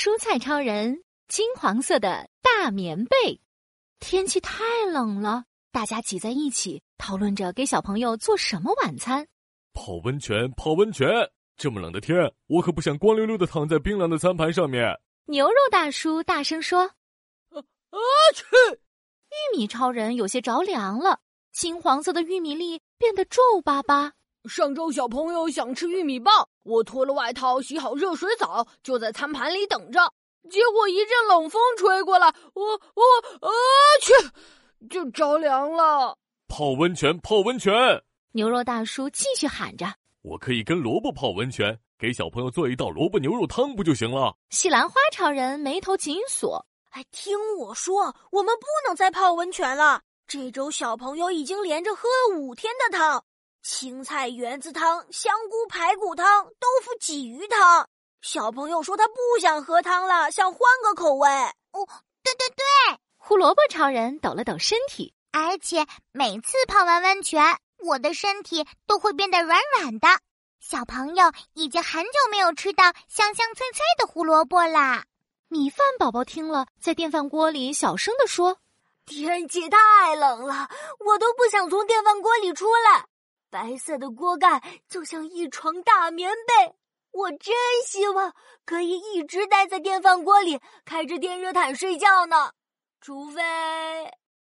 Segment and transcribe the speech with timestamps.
[0.00, 3.40] 蔬菜超人金黄色的大棉被。
[3.98, 9.26] 天气太冷了，大家挤在一起讨论着给小朋友做什么晚餐。
[9.72, 11.08] 泡温泉，泡温泉！
[11.56, 14.84] 这么冷的天，我可不想光溜溜的躺在冰凉的餐盘上面。
[15.26, 16.82] 牛肉大叔大声说
[17.50, 17.58] ：“啊
[18.36, 18.44] 去！”
[18.78, 21.18] 玉米超人有些着凉了，
[21.50, 24.12] 金黄色的玉米粒变得皱巴巴。
[24.48, 30.00] 上周小朋友想吃玉米棒，我脱了外套，洗好热水澡，就在餐盘里等着。
[30.50, 32.62] 结果一阵冷风吹过来，我
[32.94, 33.02] 我
[33.40, 33.50] 啊
[34.02, 36.18] 去，就着凉了。
[36.46, 37.72] 泡温泉，泡温泉！
[38.32, 39.86] 牛肉大叔继续喊着
[40.22, 50.02] ：“我可以跟萝卜泡温泉，给小朋友做一道萝卜牛肉汤，不就行了？”西兰花超人眉头紧锁：“哎，听我说，我们不能再泡温泉了。
[50.26, 53.24] 这周小朋友已经连着喝了五天的汤。”
[53.62, 57.88] 青菜圆子汤、香菇排骨汤、豆腐鲫鱼汤。
[58.20, 61.28] 小朋友说他不想喝汤了，想换个口味。
[61.72, 61.86] 哦，
[62.22, 70.08] 对对对，胡萝卜超人抖了抖身体，而且每次泡完温泉，我的身体都会变得软软的。
[70.60, 75.04] 小朋友已经很久没有吃到香香脆脆的胡萝卜啦。
[75.48, 78.58] 米饭宝宝听了，在电饭锅里小声的说
[79.06, 80.68] ：“天气太冷了，
[81.06, 83.06] 我都不想从电饭锅里出来。”
[83.50, 86.74] 白色的锅盖就像一床大棉被，
[87.12, 87.54] 我真
[87.86, 92.52] 希望可以一直待在电饭锅里，开着电热毯睡觉呢。
[93.00, 93.42] 除非，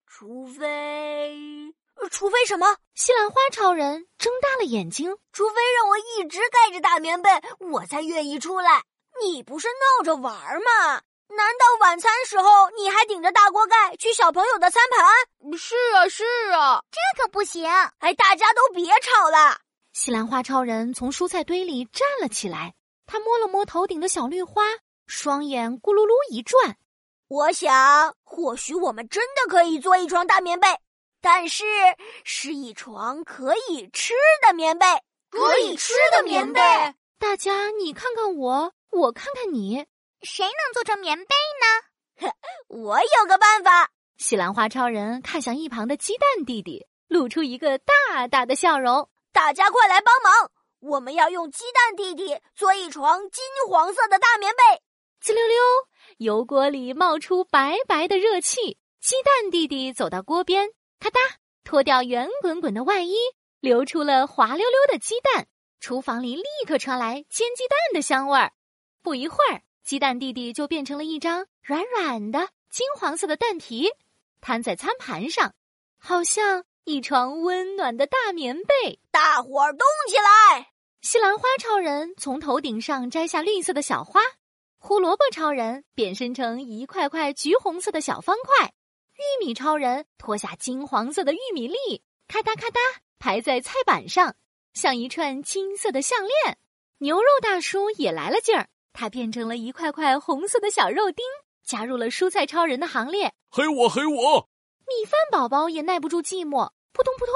[0.07, 1.73] 除非，
[2.11, 2.77] 除非什么？
[2.95, 5.17] 西兰花超人睁大了眼睛。
[5.33, 8.83] 除非让我一直盖着大棉被，我才愿意出来。
[9.23, 11.03] 你不是闹着玩吗？
[11.31, 15.57] 难道晚餐时候你还顶着大锅盖去小朋友的餐盘？
[15.57, 17.71] 是啊，是啊，这可不行！
[17.99, 19.61] 哎，大家都别吵了。
[19.93, 22.75] 西兰花超人从蔬菜堆里站了起来，
[23.07, 24.63] 他摸了摸头顶的小绿花，
[25.07, 26.77] 双眼咕噜噜一转。
[27.29, 30.67] 我想，或许我们真的可以做一床大棉被，
[31.21, 31.65] 但是
[32.25, 34.15] 是一床可以吃
[34.47, 34.87] 的棉被，
[35.31, 36.61] 可以吃的棉被。
[37.21, 39.87] 大家，你看看我，我看看你。
[40.23, 41.35] 谁能做成棉被
[42.25, 42.33] 呢？
[42.69, 43.91] 我有个办法。
[44.19, 49.09] 西兰花超人看向一旁的鸡蛋弟弟，露出一个大大的笑容。
[49.33, 50.51] 大家快来帮忙！
[50.81, 54.83] 我们要用鸡蛋弟弟做一床金黄色的大棉被。
[55.21, 55.57] 滋溜溜，
[56.19, 58.79] 油锅里冒出白白的热气。
[59.01, 61.19] 鸡蛋弟弟走到锅边，咔嗒，
[61.65, 63.17] 脱掉圆滚滚的外衣，
[63.61, 65.47] 流出了滑溜溜的鸡蛋。
[65.81, 68.53] 厨房里立刻传来煎鸡蛋的香味儿。
[69.03, 69.63] 不一会儿。
[69.91, 73.89] 鸡蛋弟弟就变成了一张软软的金黄色的蛋皮，
[74.41, 75.53] 摊在餐盘上，
[75.99, 79.01] 好像一床温暖的大棉被。
[79.11, 80.71] 大伙儿动起来！
[81.01, 84.21] 西兰花超人从头顶上摘下绿色的小花，
[84.79, 88.73] 胡萝卜超人变身成一块块橘红色的小方块，
[89.15, 92.79] 玉米超人脱下金黄色的玉米粒，咔嗒咔嗒
[93.19, 94.37] 排在菜板上，
[94.73, 96.59] 像一串金色的项链。
[96.99, 98.69] 牛肉大叔也来了劲儿。
[99.01, 101.25] 它变成了一块块红色的小肉丁，
[101.65, 103.33] 加入了蔬菜超人的行列。
[103.51, 104.51] 嘿我嘿我！
[104.87, 107.35] 米饭宝宝也耐不住寂寞，扑通扑通，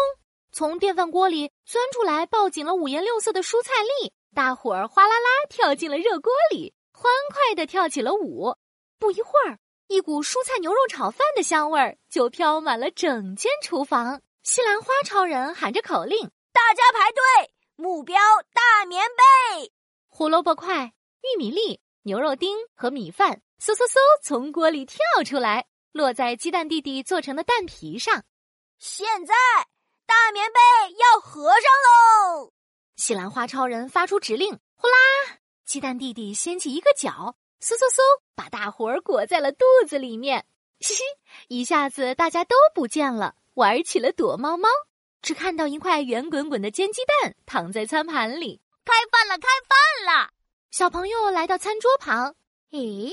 [0.53, 4.13] 从电饭锅里钻出来，抱紧了五颜六色的蔬菜粒。
[4.35, 8.55] 大伙儿哗啦啦跳进了热锅里，欢快地跳起了舞。
[8.99, 9.59] 不一会儿，
[9.89, 14.21] 一股蔬菜牛肉炒饭的香味儿就飘满了整间厨房。
[14.43, 18.21] 西兰花超人喊着口令：“大家排队，目标
[18.53, 19.03] 大棉
[19.57, 19.73] 被，
[20.09, 20.93] 胡萝卜块。”
[21.25, 28.25] 玉米粒、牛肉丁和米饭，嗖嗖嗖从锅里跳出来，落在鸡蛋弟弟做成的蛋皮上。
[28.79, 29.35] 现在
[30.05, 30.61] 大棉被
[30.93, 32.53] 要合上喽！
[32.97, 35.39] 西兰花超人发出指令，呼啦！
[35.65, 38.03] 鸡蛋弟弟掀起一个角，嗖嗖嗖，
[38.35, 40.45] 把大伙儿裹在了肚子里面。
[40.81, 41.03] 嘻嘻，
[41.49, 44.69] 一下子大家都不见了，玩起了躲猫猫，
[45.23, 48.61] 只看到一块圆滚滚的煎鸡蛋躺在餐盘里。
[48.85, 50.31] 开饭了，开饭了！
[50.77, 52.35] 小朋友来到餐桌旁，
[52.73, 53.13] 咦，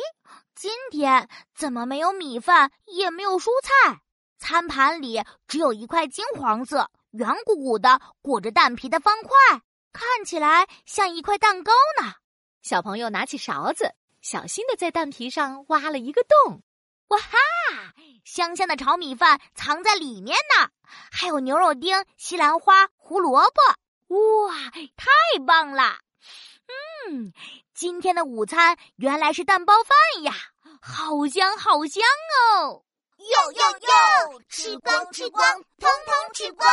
[0.56, 4.02] 今天怎么没有米饭，也没有蔬菜？
[4.40, 9.62] 餐盘里只有一块金黄色、圆鼓鼓的裹着蛋皮的方块，
[9.94, 11.72] 看起来像一块蛋糕
[12.02, 12.14] 呢。
[12.64, 13.94] 小朋友拿起勺子，
[14.24, 16.64] 小心的在蛋皮上挖了一个洞。
[17.10, 17.38] 哇哈！
[18.26, 20.72] 香香的炒米饭藏在里面呢，
[21.12, 24.16] 还有牛肉丁、西兰花、胡萝卜。
[24.48, 24.56] 哇，
[24.98, 25.06] 太
[25.46, 26.00] 棒了！
[27.10, 27.34] 嗯，
[27.74, 30.34] 今天的午餐原来是蛋包饭呀，
[30.82, 32.04] 好香好香
[32.64, 32.84] 哦！
[33.18, 36.68] 哟哟哟，吃光吃光，通通吃光！